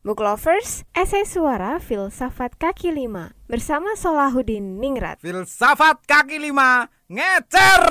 [0.00, 5.20] Book Lovers, esai suara filsafat kaki lima bersama Solahuddin Ningrat.
[5.20, 7.84] Filsafat kaki lima ngecer.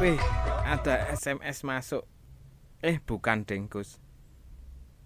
[0.00, 0.16] Wih,
[0.64, 2.08] ada SMS masuk.
[2.80, 4.00] Eh, bukan Dengkus.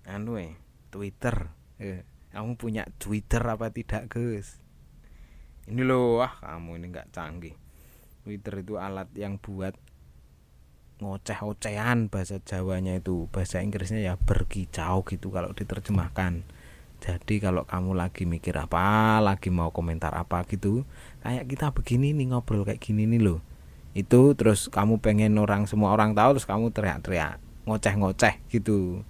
[0.06, 0.54] Anu eh,
[0.94, 1.50] Twitter.
[1.82, 4.62] Eh, kamu punya Twitter apa tidak, Gus?
[5.66, 7.58] Ini loh, wah kamu ini nggak canggih.
[8.22, 9.74] Twitter itu alat yang buat
[11.02, 13.26] ngoceh-ocehan bahasa Jawanya itu.
[13.34, 16.46] Bahasa Inggrisnya ya berkicau gitu kalau diterjemahkan.
[17.02, 20.86] Jadi kalau kamu lagi mikir apa, lagi mau komentar apa gitu,
[21.26, 23.42] kayak kita begini nih ngobrol kayak gini nih loh
[23.94, 29.06] itu terus kamu pengen orang semua orang tahu terus kamu teriak-teriak ngoceh-ngoceh gitu.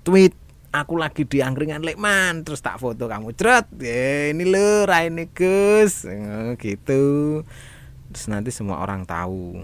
[0.00, 0.32] Tweet
[0.74, 3.36] aku lagi di angkringan Lekman terus tak foto kamu.
[3.36, 6.08] Ceret ya ini lo Raine Gus.
[6.08, 7.44] Eh, gitu.
[8.10, 9.60] Terus nanti semua orang tahu.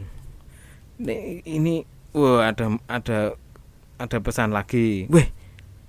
[1.01, 1.75] Ini, ini
[2.13, 3.35] wah ada ada
[3.97, 5.09] ada pesan lagi.
[5.09, 5.33] Weh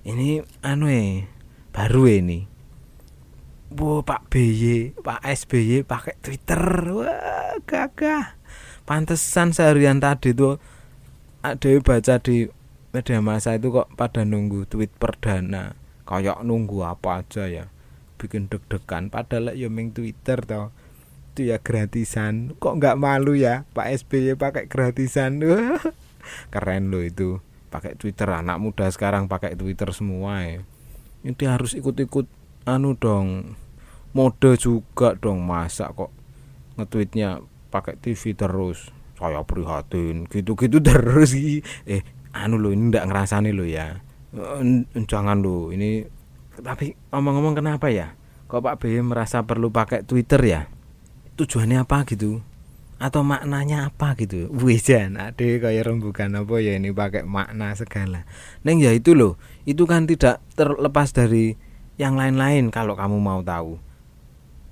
[0.07, 1.27] ini anu eh
[1.75, 2.39] baru eh, ini.
[3.71, 6.59] Wah, Pak BY, Pak SBY pakai Twitter.
[6.91, 8.40] Wah, gagah.
[8.83, 10.57] Pantesan seharian tadi tuh
[11.41, 12.49] ada baca di
[12.91, 15.77] media massa itu kok pada nunggu tweet perdana.
[16.03, 17.65] Kayak nunggu apa aja ya.
[18.19, 20.69] Bikin deg-degan padahal ya ming Twitter toh.
[21.31, 22.57] Itu ya gratisan.
[22.59, 25.39] Kok nggak malu ya Pak SBY pakai gratisan.
[26.53, 27.39] Keren loh itu.
[27.71, 30.59] Pakai Twitter anak muda sekarang pakai Twitter semua ya.
[31.23, 32.27] Ini harus ikut-ikut
[32.67, 33.57] anu dong
[34.11, 36.11] mode juga dong masa kok
[36.75, 37.39] nge-tweetnya
[37.71, 38.91] pakai TV terus.
[39.15, 40.27] Saya prihatin.
[40.27, 41.31] Gitu-gitu terus
[41.87, 42.03] eh
[42.35, 44.03] anu lo ini ndak ngerasani lo ya.
[44.35, 46.03] Eh, jangan lo ini
[46.59, 48.13] tapi ngomong-ngomong kenapa ya?
[48.51, 50.61] Kok Pak BY merasa perlu pakai Twitter ya?
[51.39, 52.43] Tujuannya apa gitu?
[52.99, 54.51] Atau maknanya apa gitu?
[54.51, 58.27] Wih jan ade kayak rembukan apa ya ini pakai makna segala.
[58.67, 61.55] Neng ya itu loh itu kan tidak terlepas dari
[61.95, 63.79] yang lain-lain kalau kamu mau tahu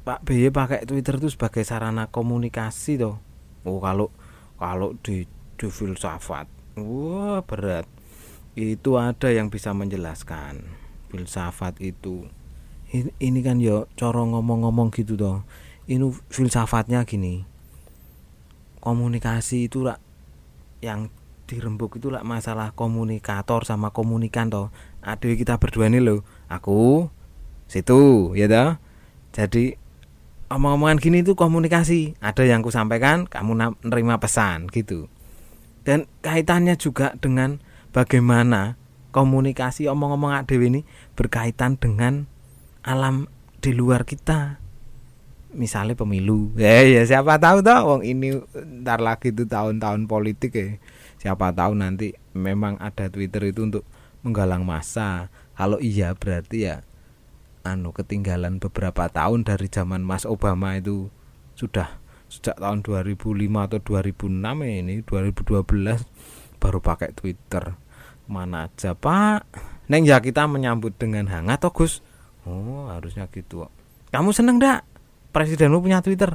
[0.09, 3.22] Pak BY pakai Twitter itu sebagai sarana komunikasi toh.
[3.62, 4.09] Oh kalau
[4.58, 6.50] kalau di di filsafat,
[6.81, 7.86] wah berat.
[8.58, 10.66] Itu ada yang bisa menjelaskan
[11.14, 12.25] filsafat itu.
[12.90, 15.46] Ini, ini kan yo coro ngomong-ngomong gitu toh.
[15.86, 17.46] Ini filsafatnya gini.
[18.81, 20.02] Komunikasi itu rak
[20.81, 21.14] yang
[21.46, 24.74] dirembuk itu lah masalah komunikator sama komunikan toh.
[25.06, 26.25] Ada kita berdua nih loh.
[26.50, 27.14] Aku
[27.69, 28.81] situ ya toh.
[29.38, 29.78] Jadi
[30.50, 32.18] omong-omongan gini itu komunikasi.
[32.20, 35.08] Ada yang ku sampaikan kamu nerima pesan gitu.
[35.86, 37.62] Dan kaitannya juga dengan
[37.94, 38.76] bagaimana
[39.10, 40.82] komunikasi omong-omong adewe ini
[41.18, 42.26] berkaitan dengan
[42.86, 43.30] alam
[43.62, 44.62] di luar kita.
[45.50, 46.54] Misalnya pemilu.
[46.58, 48.38] Ya ya siapa tahu toh wong ini
[48.86, 50.78] ntar lagi itu tahun-tahun politik ya.
[51.18, 53.84] Siapa tahu nanti memang ada Twitter itu untuk
[54.22, 56.84] menggalang massa kalau iya berarti ya
[57.66, 61.12] anu ketinggalan beberapa tahun dari zaman Mas Obama itu.
[61.56, 62.00] Sudah
[62.30, 63.25] sejak tahun 2005
[63.66, 67.75] atau 2006 ya ini 2012 baru pakai Twitter.
[68.30, 69.50] Mana aja Pak?
[69.90, 72.06] Neng ya kita menyambut dengan hangat toh Gus.
[72.46, 73.68] Oh harusnya gitu
[74.09, 74.86] kamu seneng dak?
[75.30, 76.34] Presidenmu punya Twitter?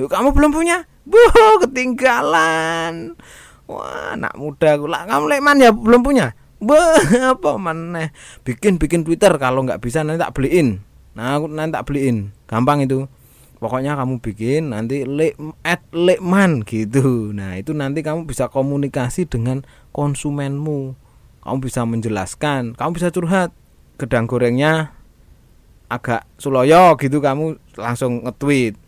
[0.00, 0.88] Kamu belum punya?
[1.04, 1.20] Bu
[1.68, 3.12] ketinggalan.
[3.68, 7.00] Wah anak muda lah kamu lekman ya belum punya Bah,
[7.36, 8.12] apa maneh
[8.44, 10.84] bikin bikin Twitter kalau nggak bisa nanti tak beliin.
[11.16, 12.36] Nah, aku nanti tak beliin.
[12.44, 13.08] Gampang itu.
[13.60, 17.32] Pokoknya kamu bikin nanti le at lekman gitu.
[17.32, 20.96] Nah, itu nanti kamu bisa komunikasi dengan konsumenmu.
[21.40, 23.52] Kamu bisa menjelaskan, kamu bisa curhat.
[24.00, 24.96] Gedang gorengnya
[25.90, 28.78] agak suloyo gitu kamu langsung nge-tweet.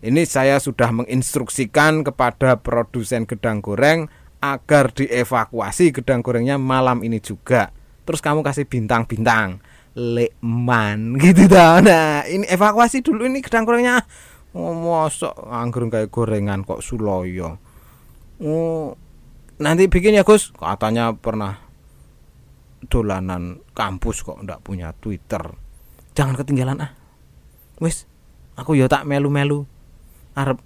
[0.00, 4.08] Ini saya sudah menginstruksikan kepada produsen gedang goreng
[4.40, 7.70] agar dievakuasi gedang gorengnya malam ini juga.
[8.08, 9.60] Terus kamu kasih bintang-bintang.
[9.94, 11.84] Lekman gitu dah.
[11.84, 14.02] Nah, ini evakuasi dulu ini gedang gorengnya.
[14.50, 17.60] Oh, mosok anggur kayak gorengan kok suloyo.
[18.42, 18.96] Oh,
[19.62, 20.50] nanti bikin ya Gus.
[20.56, 21.70] Katanya pernah
[22.88, 25.44] dolanan kampus kok ndak punya Twitter.
[26.16, 26.92] Jangan ketinggalan ah.
[27.80, 28.04] wis
[28.60, 29.64] aku yo tak melu-melu
[30.36, 30.60] arep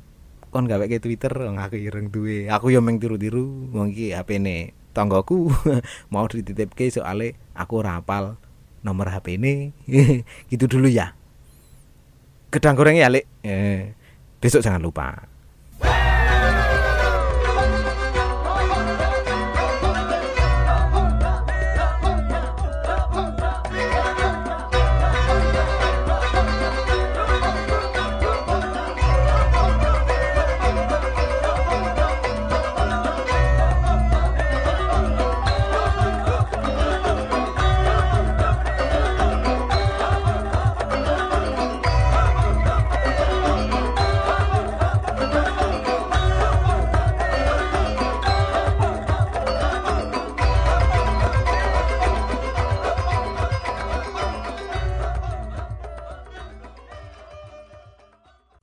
[0.54, 2.46] kon gawe ke Twitter aku ireng duwe.
[2.46, 5.50] Aku yo meng tiru-tiru wong iki HP-ne tanggoku
[6.14, 8.38] mau dititipke soalnya aku ora hafal
[8.86, 9.74] nomor HP ini
[10.54, 11.18] gitu dulu ya.
[12.54, 13.26] Gedang goreng ya Lek?
[13.42, 13.98] Eh,
[14.38, 15.33] besok jangan lupa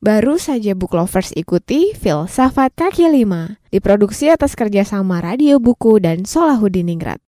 [0.01, 7.21] Baru saja Book Lovers ikuti Filsafat Kaki Lima, diproduksi atas kerjasama Radio Buku dan Solahudiningrat.